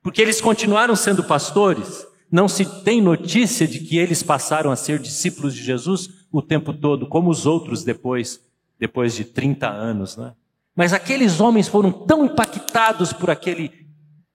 [0.03, 4.99] Porque eles continuaram sendo pastores, não se tem notícia de que eles passaram a ser
[4.99, 8.41] discípulos de Jesus o tempo todo, como os outros depois,
[8.79, 10.35] depois de 30 anos, né?
[10.75, 13.87] Mas aqueles homens foram tão impactados por aquele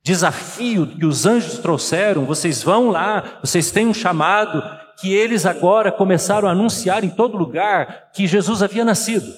[0.04, 4.64] desafio que os anjos trouxeram, vocês vão lá, vocês têm um chamado,
[5.00, 9.34] que eles agora começaram a anunciar em todo lugar que Jesus havia nascido.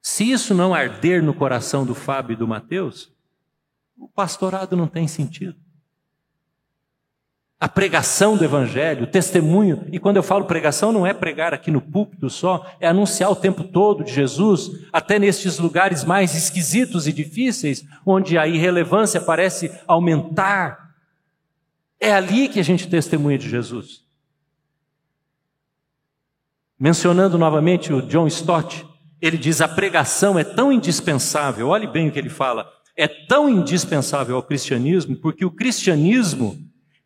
[0.00, 3.12] Se isso não arder no coração do Fábio e do Mateus,
[3.96, 5.56] o pastorado não tem sentido.
[7.62, 11.70] A pregação do Evangelho, o testemunho, e quando eu falo pregação, não é pregar aqui
[11.70, 17.06] no púlpito só, é anunciar o tempo todo de Jesus, até nestes lugares mais esquisitos
[17.06, 20.81] e difíceis, onde a irrelevância parece aumentar.
[22.02, 24.02] É ali que a gente testemunha de Jesus.
[26.76, 28.84] Mencionando novamente o John Stott,
[29.20, 33.48] ele diz: a pregação é tão indispensável, olhe bem o que ele fala, é tão
[33.48, 36.58] indispensável ao cristianismo, porque o cristianismo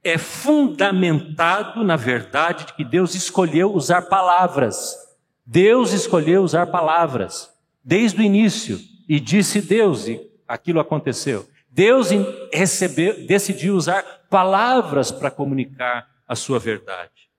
[0.03, 4.97] é fundamentado na verdade de que Deus escolheu usar palavras.
[5.45, 7.51] Deus escolheu usar palavras
[7.85, 10.19] desde o início e disse Deus e
[10.49, 11.47] aquilo aconteceu.
[11.71, 12.09] Deus
[12.51, 17.31] recebeu, decidiu usar palavras para comunicar a sua verdade.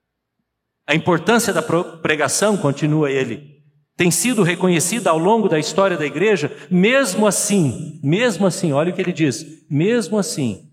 [0.86, 3.62] A importância da pregação, continua ele,
[3.96, 8.94] tem sido reconhecida ao longo da história da igreja, mesmo assim, mesmo assim, olha o
[8.94, 10.70] que ele diz, mesmo assim.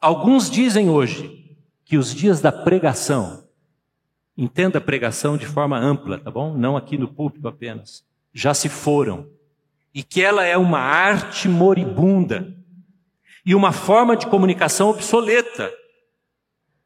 [0.00, 3.48] Alguns dizem hoje que os dias da pregação,
[4.36, 6.56] entenda a pregação de forma ampla, tá bom?
[6.56, 9.26] Não aqui no púlpito apenas, já se foram.
[9.94, 12.55] E que ela é uma arte moribunda
[13.46, 15.72] e uma forma de comunicação obsoleta,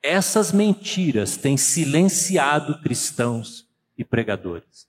[0.03, 4.89] Essas mentiras têm silenciado cristãos e pregadores.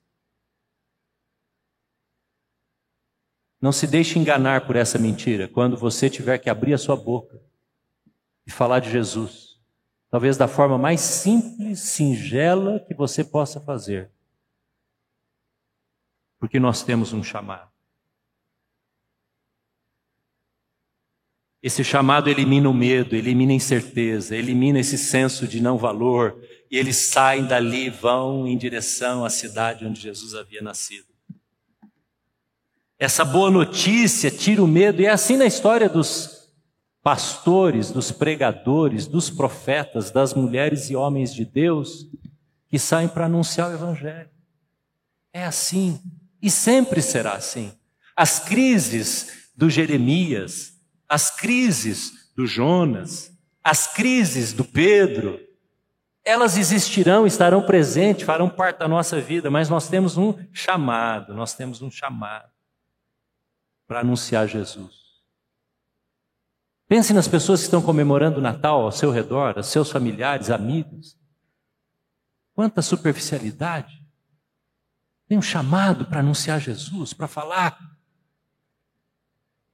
[3.60, 7.38] Não se deixe enganar por essa mentira quando você tiver que abrir a sua boca
[8.46, 9.60] e falar de Jesus.
[10.10, 14.10] Talvez da forma mais simples, singela que você possa fazer.
[16.38, 17.71] Porque nós temos um chamado.
[21.62, 26.76] Esse chamado elimina o medo, elimina a incerteza, elimina esse senso de não valor, e
[26.76, 31.06] eles saem dali, vão em direção à cidade onde Jesus havia nascido.
[32.98, 36.50] Essa boa notícia tira o medo, e é assim na história dos
[37.02, 42.06] pastores, dos pregadores, dos profetas, das mulheres e homens de Deus
[42.68, 44.30] que saem para anunciar o Evangelho.
[45.32, 46.00] É assim,
[46.40, 47.72] e sempre será assim.
[48.16, 50.71] As crises do Jeremias,
[51.12, 53.30] as crises do Jonas,
[53.62, 55.38] as crises do Pedro,
[56.24, 61.52] elas existirão, estarão presentes, farão parte da nossa vida, mas nós temos um chamado, nós
[61.52, 62.50] temos um chamado
[63.86, 65.02] para anunciar Jesus.
[66.88, 71.18] Pense nas pessoas que estão comemorando o Natal ao seu redor, os seus familiares, amigos.
[72.54, 74.02] Quanta superficialidade.
[75.28, 77.78] Tem um chamado para anunciar Jesus, para falar,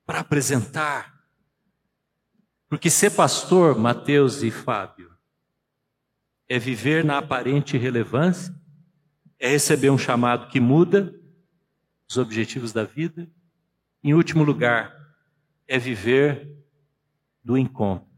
[0.05, 1.17] para apresentar.
[2.68, 5.10] Porque ser pastor, Mateus e Fábio,
[6.48, 8.54] é viver na aparente relevância,
[9.38, 11.14] é receber um chamado que muda
[12.08, 13.28] os objetivos da vida.
[14.02, 14.94] Em último lugar,
[15.66, 16.48] é viver
[17.42, 18.08] do encontro.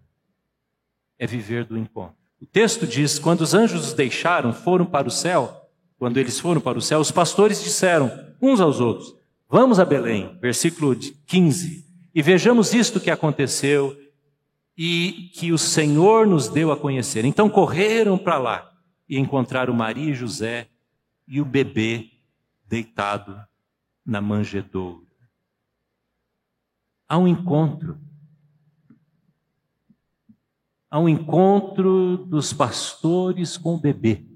[1.19, 2.17] É viver do encontro.
[2.41, 6.61] O texto diz: quando os anjos os deixaram, foram para o céu, quando eles foram
[6.61, 9.15] para o céu, os pastores disseram uns aos outros:
[9.49, 11.85] Vamos a Belém, versículo 15,
[12.15, 13.97] e vejamos isto que aconteceu
[14.83, 17.27] e que o Senhor nos deu a conhecer.
[17.27, 18.73] Então correram para lá
[19.07, 20.71] e encontraram Maria e José
[21.29, 22.11] e o bebê
[22.67, 23.39] deitado
[24.07, 25.05] na manjedoura.
[27.07, 28.01] Há um encontro.
[30.91, 34.30] Há um encontro dos pastores com o bebê.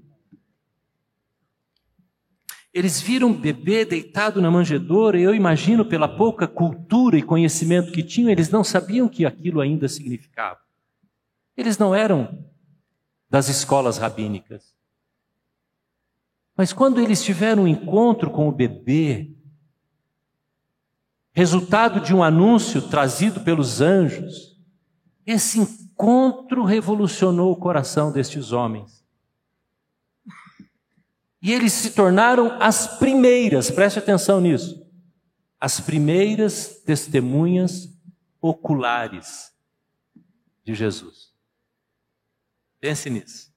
[2.75, 7.89] Eles viram o bebê deitado na manjedoura, e eu imagino, pela pouca cultura e conhecimento
[7.93, 10.59] que tinham, eles não sabiam que aquilo ainda significava.
[11.55, 12.45] Eles não eram
[13.29, 14.75] das escolas rabínicas.
[16.53, 19.33] Mas quando eles tiveram um encontro com o bebê,
[21.31, 24.59] resultado de um anúncio trazido pelos anjos,
[25.25, 29.04] esse encontro revolucionou o coração destes homens.
[31.45, 34.83] E eles se tornaram as primeiras, preste atenção nisso,
[35.59, 37.87] as primeiras testemunhas
[38.41, 39.53] oculares
[40.63, 41.31] de Jesus.
[42.79, 43.53] Pense nisso.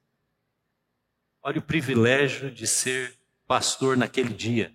[1.42, 4.70] Olha o privilégio de ser pastor naquele dia.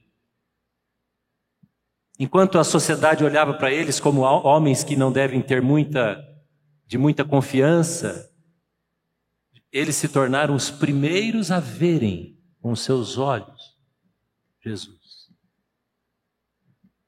[2.18, 6.20] Enquanto a sociedade olhava para eles como homens que não devem ter muita
[6.88, 8.34] de muita confiança,
[9.72, 12.32] eles se tornaram os primeiros a verem
[12.64, 13.78] com seus olhos
[14.64, 15.30] Jesus.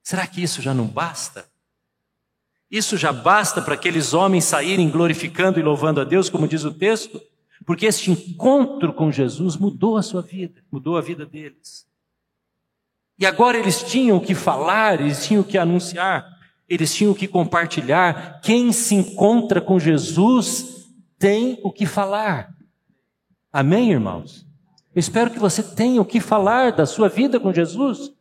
[0.04, 1.50] Será que isso já não basta?
[2.70, 6.74] Isso já basta para aqueles homens saírem glorificando e louvando a Deus, como diz o
[6.74, 7.22] texto?
[7.66, 11.88] Porque este encontro com Jesus mudou a sua vida, mudou a vida deles.
[13.18, 16.28] E agora eles tinham que falar, eles tinham que anunciar,
[16.68, 18.42] eles tinham que compartilhar.
[18.42, 22.54] Quem se encontra com Jesus tem o que falar.
[23.54, 24.45] Amém, irmãos?
[24.96, 28.14] Eu espero que você tenha o que falar da sua vida com Jesus.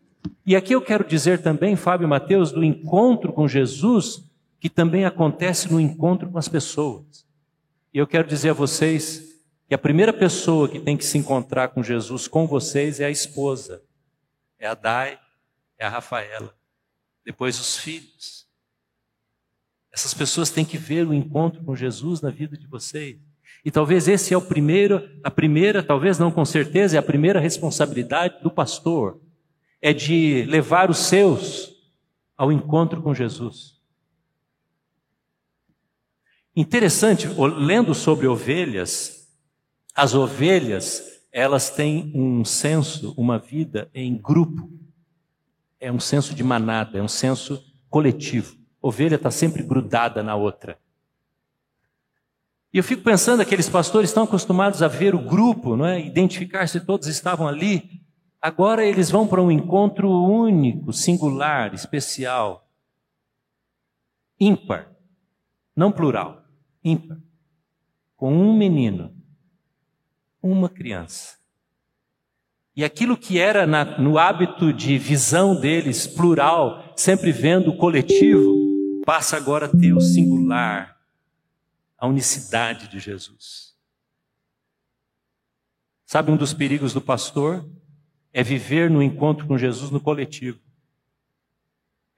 [0.45, 5.73] E aqui eu quero dizer também, Fábio Mateus, do encontro com Jesus, que também acontece
[5.73, 7.25] no encontro com as pessoas.
[7.93, 11.69] E eu quero dizer a vocês que a primeira pessoa que tem que se encontrar
[11.69, 13.81] com Jesus com vocês é a esposa,
[14.59, 15.17] é a Dai,
[15.79, 16.53] é a Rafaela,
[17.25, 18.49] depois os filhos.
[19.93, 23.21] Essas pessoas têm que ver o encontro com Jesus na vida de vocês.
[23.65, 27.41] E talvez esse é o primeiro, a primeira, talvez não com certeza, é a primeira
[27.41, 29.21] responsabilidade do pastor,
[29.81, 31.75] é de levar os seus
[32.37, 33.81] ao encontro com Jesus.
[36.55, 39.29] Interessante, lendo sobre ovelhas,
[39.95, 44.71] as ovelhas, elas têm um senso, uma vida em grupo.
[45.81, 48.57] É um senso de manada, é um senso coletivo.
[48.81, 50.79] Ovelha está sempre grudada na outra.
[52.75, 56.05] E eu fico pensando, aqueles pastores estão acostumados a ver o grupo, não é?
[56.05, 58.03] identificar se todos estavam ali.
[58.43, 62.69] Agora eles vão para um encontro único, singular, especial,
[64.41, 64.91] ímpar,
[65.77, 66.43] não plural,
[66.83, 67.17] ímpar.
[68.17, 69.15] com um menino,
[70.43, 71.37] uma criança.
[72.75, 78.53] E aquilo que era na, no hábito de visão deles, plural, sempre vendo o coletivo,
[79.07, 80.94] passa agora a ter o singular,
[82.05, 83.75] a unicidade de Jesus.
[86.05, 87.67] Sabe um dos perigos do pastor?
[88.31, 90.61] É viver no encontro com Jesus no coletivo.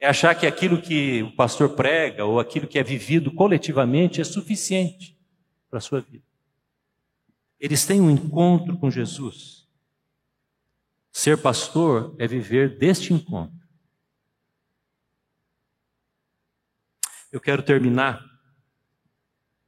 [0.00, 4.24] É achar que aquilo que o pastor prega ou aquilo que é vivido coletivamente é
[4.24, 5.16] suficiente
[5.70, 6.24] para a sua vida.
[7.60, 9.68] Eles têm um encontro com Jesus.
[11.12, 13.64] Ser pastor é viver deste encontro.
[17.30, 18.35] Eu quero terminar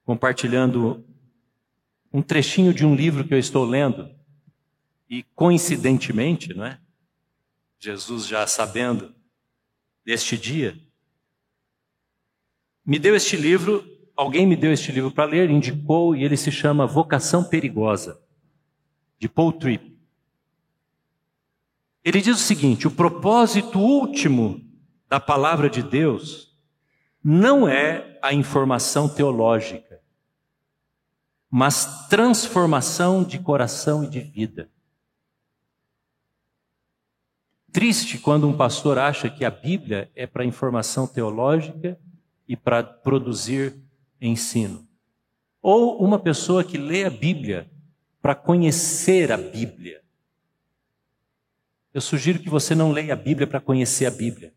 [0.08, 1.04] compartilhando
[2.10, 4.08] um trechinho de um livro que eu estou lendo
[5.06, 6.80] e coincidentemente, não é?
[7.78, 9.14] Jesus já sabendo
[10.06, 10.80] deste dia,
[12.86, 13.84] me deu este livro,
[14.16, 18.18] alguém me deu este livro para ler, indicou, e ele se chama Vocação Perigosa,
[19.18, 19.94] de Paul Tripp.
[22.02, 24.66] Ele diz o seguinte: o propósito último
[25.06, 26.47] da palavra de Deus
[27.30, 30.00] não é a informação teológica,
[31.50, 34.70] mas transformação de coração e de vida.
[37.70, 42.00] Triste quando um pastor acha que a Bíblia é para informação teológica
[42.48, 43.78] e para produzir
[44.18, 44.88] ensino.
[45.60, 47.70] Ou uma pessoa que lê a Bíblia
[48.22, 50.02] para conhecer a Bíblia.
[51.92, 54.56] Eu sugiro que você não leia a Bíblia para conhecer a Bíblia.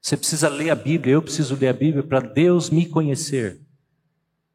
[0.00, 3.60] Você precisa ler a Bíblia, eu preciso ler a Bíblia para Deus me conhecer.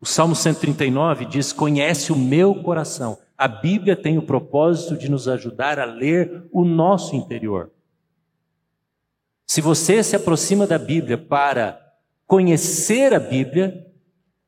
[0.02, 3.18] O Salmo 139 diz: Conhece o meu coração.
[3.38, 7.70] A Bíblia tem o propósito de nos ajudar a ler o nosso interior.
[9.46, 11.80] Se você se aproxima da Bíblia para
[12.26, 13.86] conhecer a Bíblia,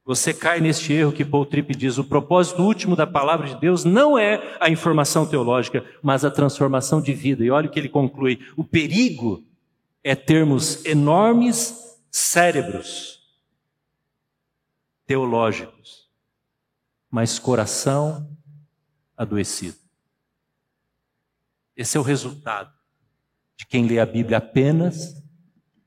[0.03, 3.83] você cai neste erro que Paul Tripp diz: o propósito último da palavra de Deus
[3.83, 7.43] não é a informação teológica, mas a transformação de vida.
[7.43, 9.43] E olha o que ele conclui: o perigo
[10.07, 13.21] é termos enormes cérebros
[15.05, 16.09] teológicos,
[17.11, 18.37] mas coração
[19.17, 19.77] adoecido.
[21.75, 22.73] Esse é o resultado
[23.57, 25.21] de quem lê a Bíblia apenas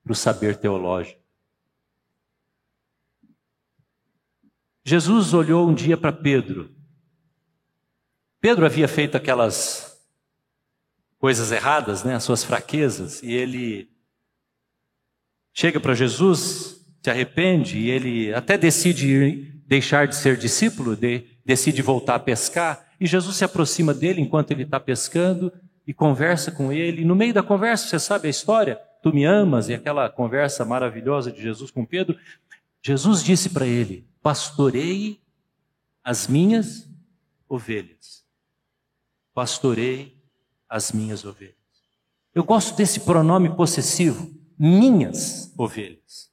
[0.05, 1.19] para o saber teológico.
[4.85, 6.75] Jesus olhou um dia para Pedro.
[8.39, 9.99] Pedro havia feito aquelas
[11.19, 13.91] coisas erradas, né, as suas fraquezas, e ele
[15.53, 21.83] chega para Jesus, se arrepende, e ele até decide deixar de ser discípulo, de, decide
[21.83, 25.53] voltar a pescar, e Jesus se aproxima dele enquanto ele está pescando
[25.87, 27.03] e conversa com ele.
[27.03, 28.79] E no meio da conversa, você sabe a história?
[29.03, 32.19] Tu me amas, e aquela conversa maravilhosa de Jesus com Pedro.
[32.83, 35.21] Jesus disse para ele: Pastorei
[36.05, 36.89] as minhas
[37.49, 38.25] ovelhas.
[39.33, 40.17] Pastorei
[40.69, 41.55] as minhas ovelhas.
[42.35, 44.31] Eu gosto desse pronome possessivo,
[44.61, 46.29] minhas ovelhas.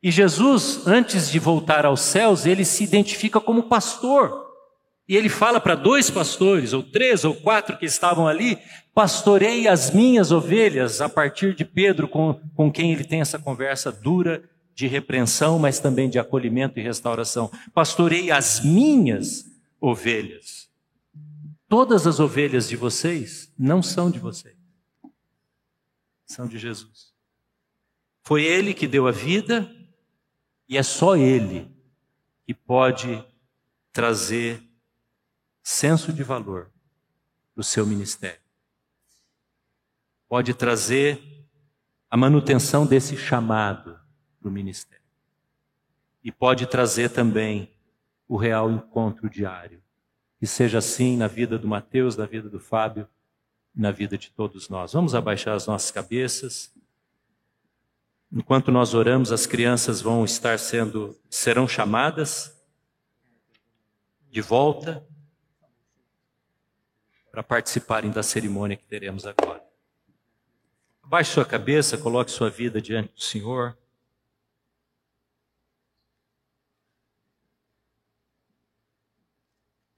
[0.00, 4.46] E Jesus, antes de voltar aos céus, ele se identifica como pastor.
[5.08, 8.56] E ele fala para dois pastores, ou três ou quatro que estavam ali:
[8.94, 13.90] pastorei as minhas ovelhas, a partir de Pedro, com, com quem ele tem essa conversa
[13.90, 17.50] dura de repreensão, mas também de acolhimento e restauração.
[17.74, 19.44] Pastorei as minhas
[19.80, 20.70] ovelhas.
[21.68, 24.56] Todas as ovelhas de vocês não são de vocês,
[26.24, 27.09] são de Jesus.
[28.22, 29.70] Foi Ele que deu a vida
[30.68, 31.70] e é só Ele
[32.46, 33.24] que pode
[33.92, 34.62] trazer
[35.62, 36.70] senso de valor
[37.54, 38.40] para o seu ministério.
[40.28, 41.20] Pode trazer
[42.10, 43.98] a manutenção desse chamado
[44.40, 45.04] para o ministério.
[46.22, 47.70] E pode trazer também
[48.28, 49.82] o real encontro diário.
[50.38, 53.08] Que seja assim na vida do Mateus, na vida do Fábio,
[53.74, 54.92] na vida de todos nós.
[54.92, 56.72] Vamos abaixar as nossas cabeças.
[58.32, 62.56] Enquanto nós oramos, as crianças vão estar sendo serão chamadas
[64.30, 65.04] de volta
[67.32, 69.60] para participarem da cerimônia que teremos agora.
[71.04, 73.76] Baixe sua cabeça, coloque sua vida diante do Senhor.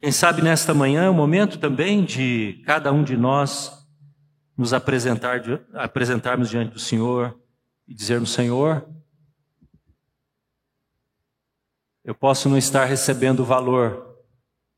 [0.01, 3.87] Quem sabe nesta manhã é o momento também de cada um de nós
[4.57, 5.43] nos apresentar,
[5.75, 7.42] apresentarmos diante do Senhor
[7.93, 8.89] e dizermos: Senhor,
[12.03, 14.19] eu posso não estar recebendo valor,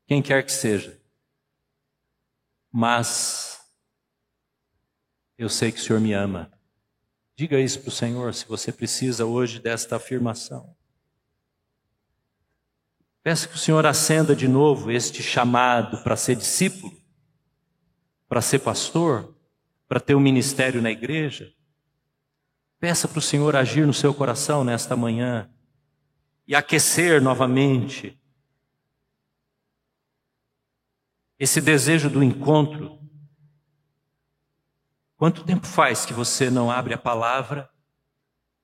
[0.05, 1.01] quem quer que seja,
[2.69, 3.57] mas
[5.37, 6.51] eu sei que o Senhor me ama.
[7.37, 10.75] Diga isso para o Senhor se você precisa hoje desta afirmação.
[13.23, 17.01] Peço que o Senhor acenda de novo este chamado para ser discípulo,
[18.27, 19.35] para ser pastor,
[19.87, 21.54] para ter um ministério na igreja.
[22.85, 25.51] Peça para o Senhor agir no seu coração nesta manhã
[26.47, 28.15] e aquecer novamente
[31.39, 32.99] esse desejo do encontro.
[35.17, 37.67] Quanto tempo faz que você não abre a palavra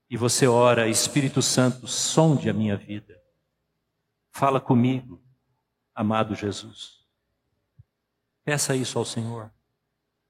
[0.07, 3.19] e você ora, Espírito Santo, sonde a minha vida?
[4.29, 5.19] Fala comigo,
[5.95, 7.07] amado Jesus.
[8.43, 9.51] Peça isso ao Senhor.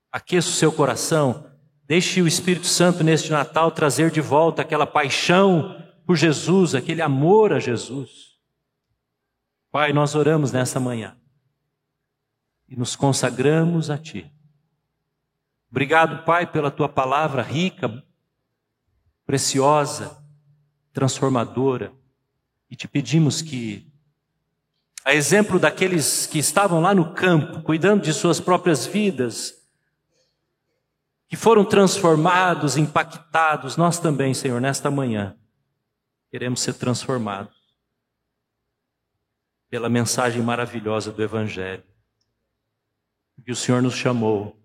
[0.09, 1.50] Aqueça o seu coração.
[1.91, 7.51] Deixe o Espírito Santo neste Natal trazer de volta aquela paixão por Jesus, aquele amor
[7.51, 8.39] a Jesus.
[9.69, 11.17] Pai, nós oramos nessa manhã
[12.69, 14.31] e nos consagramos a Ti.
[15.69, 18.01] Obrigado, Pai, pela Tua palavra rica,
[19.25, 20.17] preciosa,
[20.93, 21.91] transformadora.
[22.69, 23.85] E te pedimos que,
[25.03, 29.60] a exemplo daqueles que estavam lá no campo, cuidando de suas próprias vidas,
[31.31, 35.33] que foram transformados, impactados, nós também, Senhor, nesta manhã,
[36.29, 37.55] queremos ser transformados
[39.69, 41.85] pela mensagem maravilhosa do Evangelho
[43.45, 44.59] que o Senhor nos chamou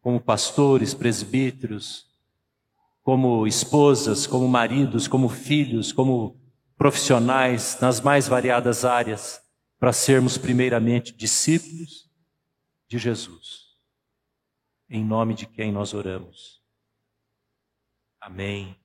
[0.00, 2.06] como pastores, presbíteros,
[3.04, 6.40] como esposas, como maridos, como filhos, como
[6.76, 9.40] profissionais nas mais variadas áreas,
[9.78, 12.10] para sermos primeiramente discípulos
[12.88, 13.59] de Jesus.
[14.92, 16.60] Em nome de quem nós oramos.
[18.20, 18.79] Amém.